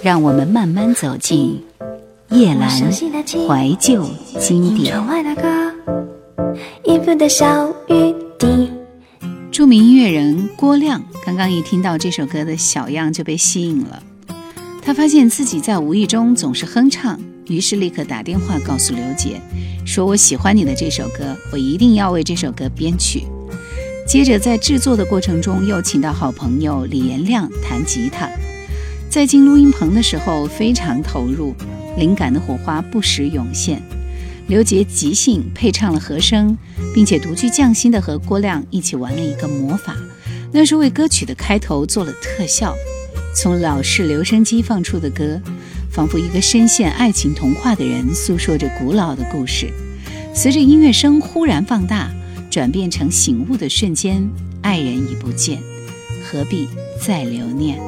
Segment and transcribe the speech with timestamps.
[0.00, 1.60] 让我们慢慢走进
[2.30, 4.08] 叶阑怀旧
[4.38, 4.94] 经典。
[9.50, 14.00] 著名音乐人郭亮刚刚一听到这首歌的小样就被吸引了，
[14.80, 19.40] 他发现自己在无意中总是哼唱，于是立刻打电话告诉刘杰，
[19.84, 23.24] 说我喜欢你的这首歌，我一定要为这首歌编曲。
[24.06, 28.30] 接着在制作的过程中，又请到好朋友李延亮弹吉他。
[29.10, 31.54] 在进录音棚的时候非常投入，
[31.96, 33.82] 灵感的火花不时涌现。
[34.48, 36.56] 刘杰即兴配唱了和声，
[36.94, 39.96] 并且独具匠心的和郭亮一起玩了一个魔法，
[40.52, 42.74] 那是为歌曲的开头做了特效。
[43.34, 45.40] 从老式留声机放出的歌，
[45.90, 49.70] 仿佛一个深陷爱情童话的人诉说着古老的故事。
[50.34, 52.10] 随着音乐声忽然放大，
[52.50, 54.28] 转变成醒悟的瞬间，
[54.62, 55.58] 爱人已不见，
[56.24, 56.68] 何必
[57.00, 57.78] 再留念？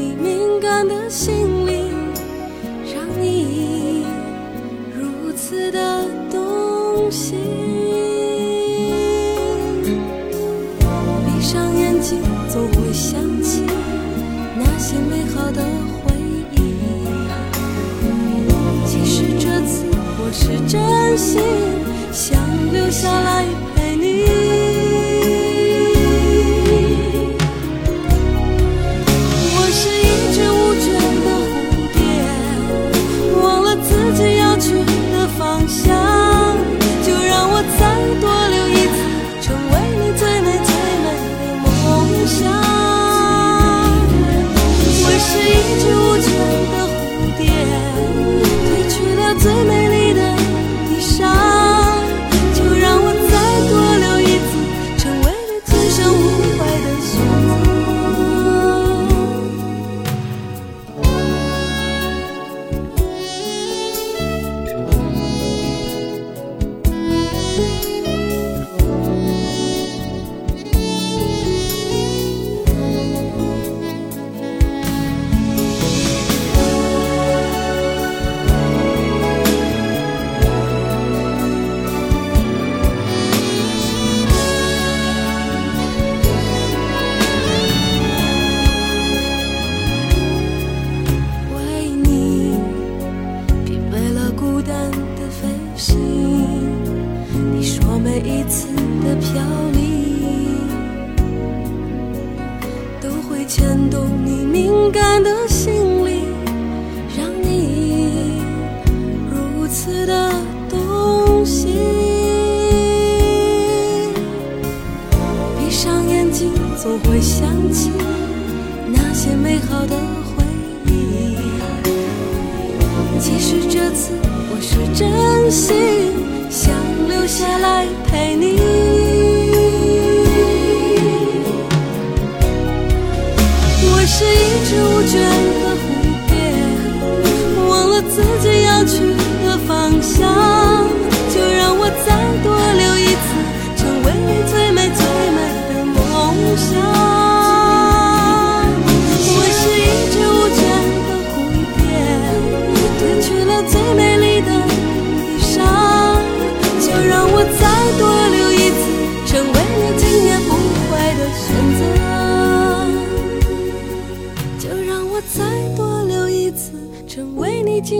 [0.00, 1.92] 你敏感的心灵，
[2.94, 4.06] 让你
[4.98, 7.38] 如此的动心。
[11.26, 12.18] 闭上眼睛，
[12.48, 13.62] 总会想起
[14.56, 15.62] 那些美好的
[16.02, 16.14] 回
[16.56, 16.56] 忆。
[18.86, 19.84] 其实这次
[20.18, 20.80] 我是真
[21.18, 21.42] 心
[22.10, 22.40] 想
[22.72, 23.59] 留下来。
[42.30, 42.46] 想，
[45.02, 46.28] 我是一只无穷
[46.70, 46.96] 的蝴
[47.36, 47.42] 蝶，
[48.88, 49.89] 去了最美。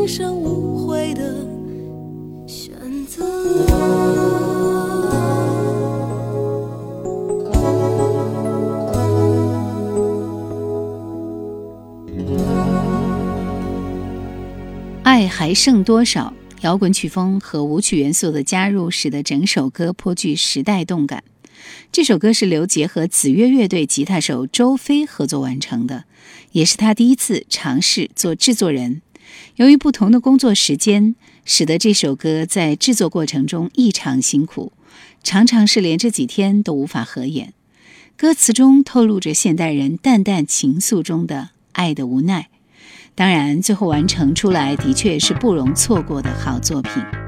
[0.00, 1.46] 今生无悔的
[2.48, 2.72] 选
[3.04, 3.22] 择
[15.02, 16.32] 爱还剩多少，
[16.62, 21.22] 摇滚曲风和舞曲元素的加入使得整首歌颇具时代动感。
[21.92, 26.04] 这首歌是刘杰和紫月乐队吉他手周飞合作完成的，
[26.52, 29.02] 也是他第一次尝试做制作人。
[29.56, 34.72] 由于不同的工作时间，使得这首歌在制作过程中异常辛苦，
[35.22, 37.52] 常常是连着几天都无法合眼。
[38.16, 42.48] 歌词中透露着现代人淡淡情愫中的爱的无奈。
[43.14, 47.19] 当然，最后完成出来的确是不容错过的好作品。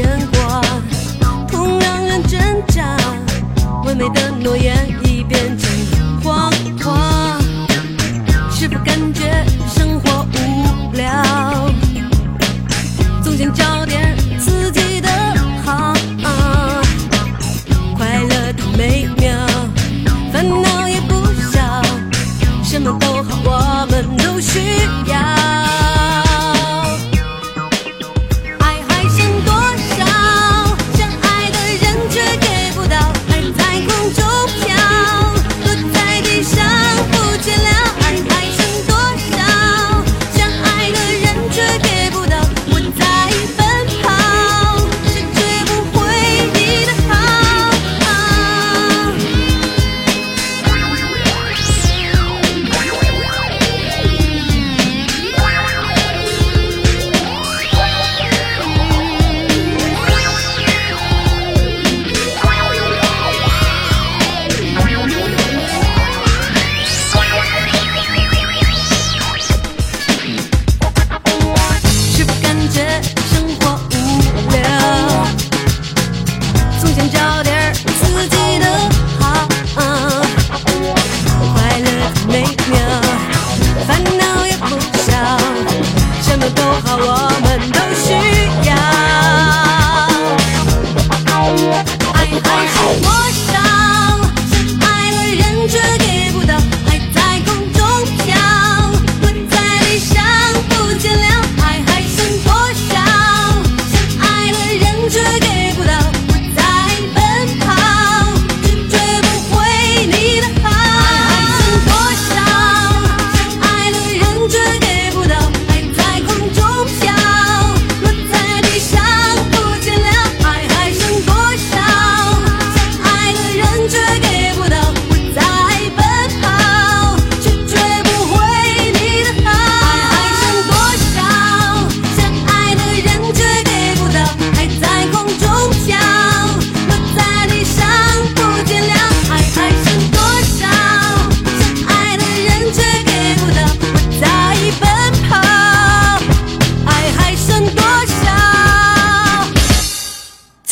[0.00, 0.39] yeah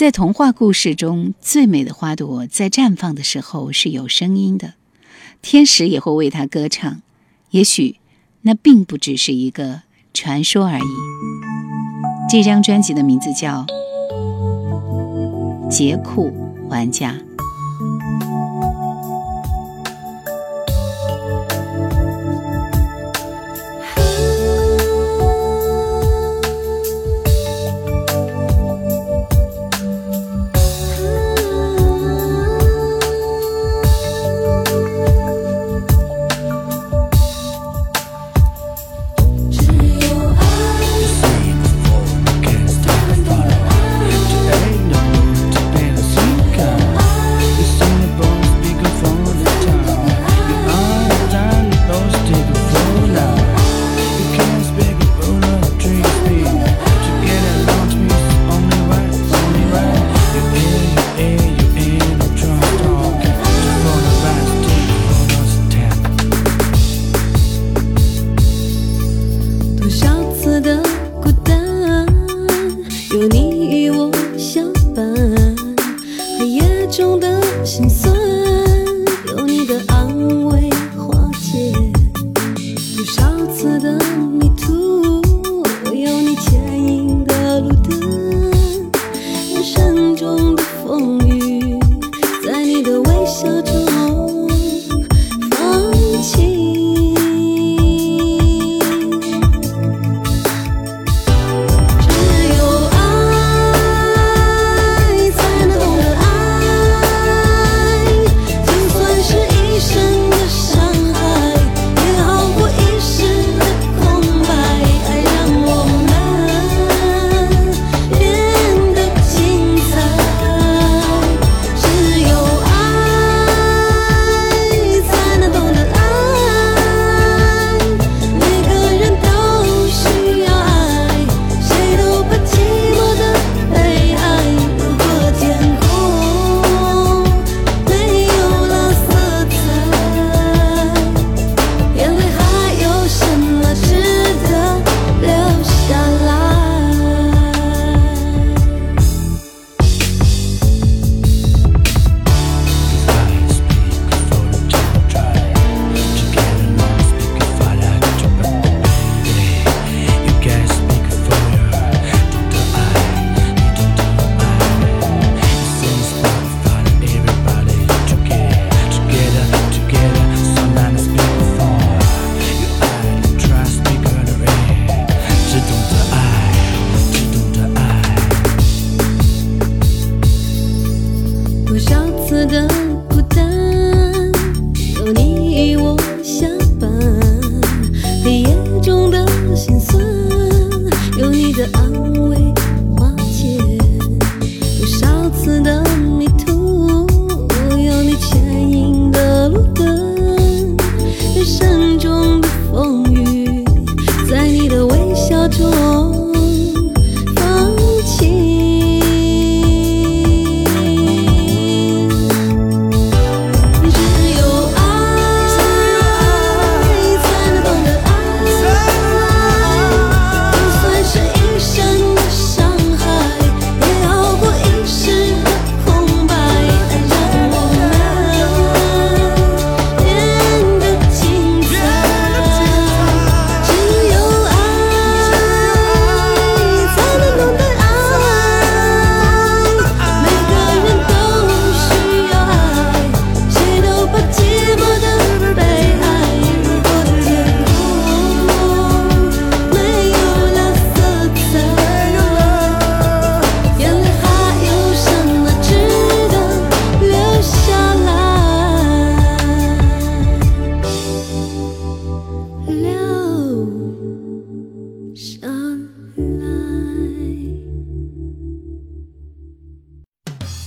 [0.09, 4.73] 在童话故事中，最美的花朵在绽放的时候是有声音的，
[5.43, 7.03] 天使也会为它歌唱。
[7.51, 7.97] 也许，
[8.41, 9.83] 那并不只是一个
[10.15, 10.83] 传说而已。
[12.31, 13.67] 这张专辑的名字叫
[15.69, 16.33] 《杰库
[16.71, 17.13] 玩家》。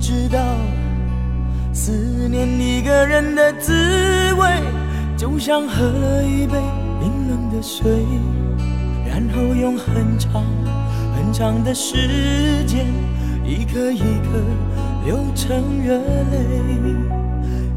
[0.00, 0.38] 知道，
[1.74, 4.48] 思念一个人的滋味，
[5.16, 6.54] 就像喝了一杯
[6.98, 7.86] 冰冷的水，
[9.06, 10.42] 然后用很长
[11.14, 12.86] 很长的时间，
[13.44, 14.40] 一颗一颗
[15.04, 16.96] 流成热泪。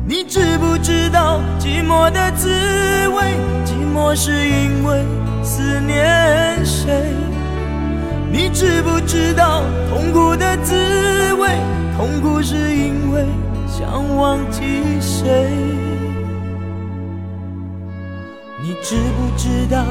[0.07, 2.49] 你知不知道寂寞的滋
[3.09, 3.35] 味？
[3.65, 5.03] 寂寞是因为
[5.43, 7.13] 思念谁？
[8.31, 10.73] 你知不知道痛苦的滋
[11.33, 11.49] 味？
[11.95, 13.25] 痛苦是因为
[13.67, 14.61] 想忘记
[14.99, 15.49] 谁？
[18.61, 19.83] 你知不知道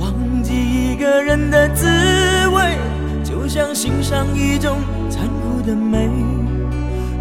[0.00, 1.86] 忘记一个人的滋
[2.48, 2.78] 味，
[3.22, 4.78] 就像欣赏一种
[5.10, 6.08] 残酷的美，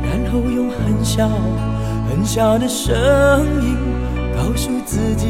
[0.02, 1.28] 然后用很小
[2.10, 2.94] 很小的声
[3.62, 3.78] 音
[4.36, 5.28] 告诉自己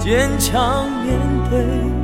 [0.00, 1.18] 坚强面
[1.50, 2.03] 对。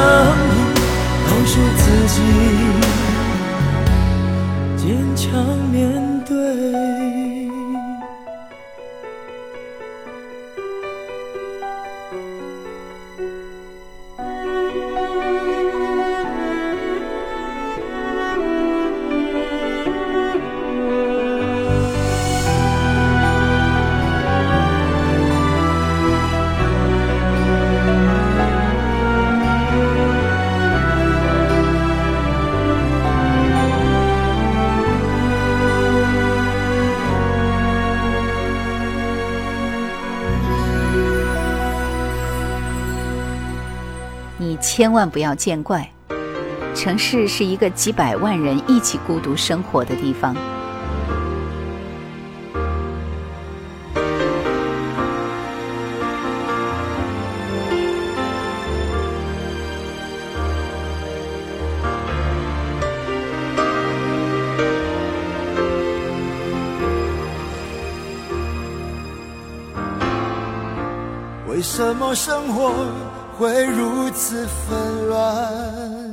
[0.00, 0.58] 声音
[1.26, 2.16] 告诉自己。
[4.76, 5.28] 坚强
[5.70, 6.09] 面
[44.40, 45.86] 你千万不要见怪。
[46.74, 50.34] 城市是一个几百万人一起孤独生活的地方。
[71.46, 73.09] 为什么生活
[73.40, 76.12] 会如此纷乱？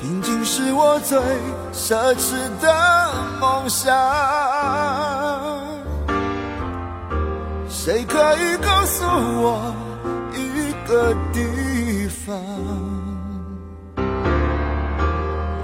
[0.00, 1.18] 平静是我最
[1.72, 3.92] 奢侈的梦想。
[7.68, 9.74] 谁可以告诉我
[10.32, 12.36] 一个地方？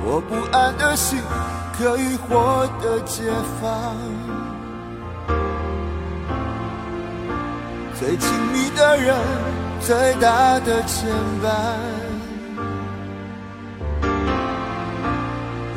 [0.04, 1.20] 我不安的心
[1.78, 3.22] 可以获得解
[3.60, 3.94] 放。
[8.04, 9.14] 最亲密的人，
[9.80, 11.08] 最大的牵
[11.40, 11.46] 绊。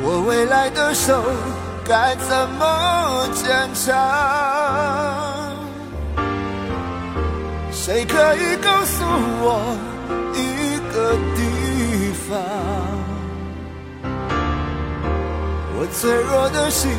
[0.02, 1.22] 我未来的手
[1.84, 3.94] 该怎么坚强？
[7.70, 9.04] 谁可以告诉
[9.44, 9.76] 我
[10.34, 11.40] 一个地
[12.28, 12.42] 方？
[15.78, 16.90] 我脆弱的心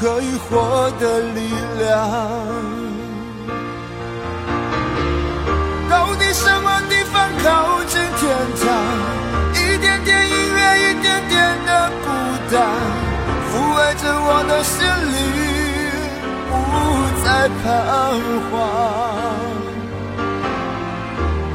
[0.00, 2.99] 可以获得力量。
[8.30, 8.70] 天堂？
[9.54, 11.34] 一点点音乐，一点点
[11.66, 12.06] 的孤
[12.48, 12.62] 单，
[13.50, 15.18] 抚慰着我的心灵，
[16.46, 16.54] 不
[17.24, 17.26] 再
[17.58, 17.66] 彷
[18.46, 18.54] 徨。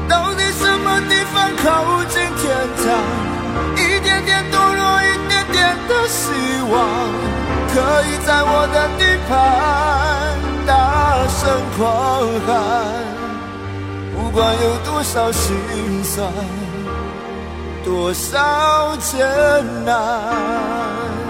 [0.06, 1.34] 到底什么地方
[1.64, 1.64] 靠
[2.12, 2.44] 近天
[2.84, 2.84] 堂？
[3.74, 5.56] 一点点堕落，一点点
[5.88, 6.28] 的希
[6.70, 6.74] 望，
[7.72, 9.32] 可以在我的地盘
[10.66, 11.40] 大声
[11.78, 11.80] 狂
[12.46, 12.52] 喊。
[14.14, 15.56] 不管有多少心
[16.04, 16.30] 酸，
[17.86, 19.24] 多少艰
[19.84, 21.25] 难。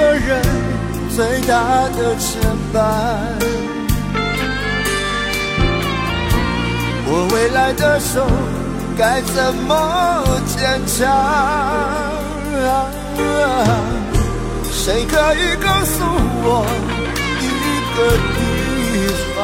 [0.00, 0.40] 亲密的人，
[1.14, 1.52] 最大
[1.90, 2.40] 的牵
[2.72, 2.78] 绊。
[7.06, 8.26] 我未来的手
[8.96, 10.96] 该怎么坚强？
[14.72, 16.02] 谁可以告诉
[16.42, 16.64] 我
[17.40, 17.46] 一
[17.94, 17.98] 个
[18.32, 18.38] 地
[19.36, 19.38] 方？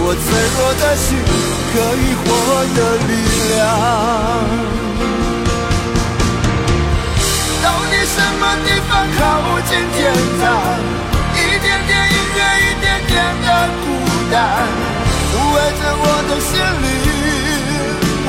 [0.00, 1.06] 我脆弱的心
[1.74, 2.26] 可以获
[2.74, 3.12] 得力
[3.54, 3.58] 量。
[8.18, 9.20] 什么地方靠
[9.60, 9.96] 近天
[10.40, 10.42] 堂？
[11.34, 13.46] 一点点音乐，一点点的
[13.78, 13.86] 孤
[14.32, 14.34] 单，
[15.30, 16.50] 抚慰着我的心
[16.82, 16.86] 灵，
[18.24, 18.26] 不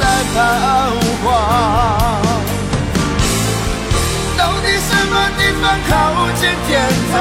[0.00, 0.02] 再
[0.32, 0.36] 彷
[1.22, 1.24] 徨。
[4.38, 5.92] 到底什么地方靠
[6.40, 6.68] 近天
[7.12, 7.14] 堂？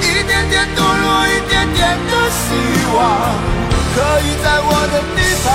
[0.00, 2.42] 一点点堕落，一点点的希
[2.96, 2.98] 望，
[3.94, 5.46] 可以在我的地盘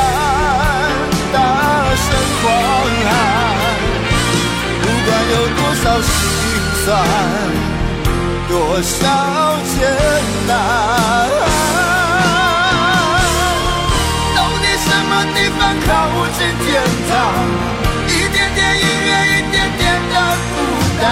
[1.34, 1.36] 大
[2.06, 2.06] 声
[2.42, 2.46] 狂
[3.10, 3.47] 喊。
[5.30, 6.10] 有多少心
[6.86, 6.88] 酸，
[8.48, 8.96] 多少
[9.76, 9.78] 艰
[10.48, 10.50] 难，
[14.36, 15.88] 到底什么地方靠
[16.38, 16.68] 近天
[17.10, 17.12] 堂？
[18.08, 20.16] 一点点音乐，一点点的
[20.56, 20.56] 孤
[21.02, 21.04] 单，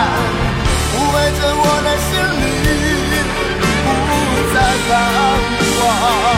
[0.91, 2.09] 抚慰着我的心
[2.63, 3.15] 灵，
[3.83, 4.11] 不
[4.53, 4.55] 再
[4.87, 4.89] 彷
[5.81, 6.34] 徨。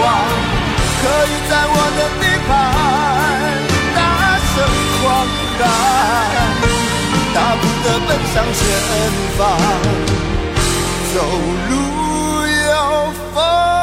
[0.00, 0.04] 望
[1.02, 2.50] 可以在我的地盘
[3.94, 3.98] 大
[4.50, 4.56] 声
[4.96, 5.02] 狂
[5.58, 5.62] 喊
[7.34, 8.60] 大步的奔向前
[9.36, 9.38] 方
[11.14, 11.16] 走
[11.68, 11.72] 路
[12.66, 12.72] 有
[13.34, 13.79] 风。